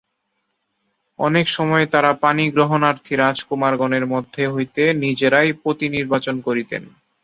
অনেক 1.19 1.45
সময়েই 1.49 1.87
তাঁহারা 1.87 2.11
পাণিগ্রহণার্থী 2.23 3.13
রাজকুমারগণের 3.15 4.05
মধ্য 4.13 4.35
হইতে 4.53 4.83
নিজেরাই 5.03 5.49
পতি 5.63 5.87
নির্বাচন 5.89 6.35
করিতেন। 6.41 6.83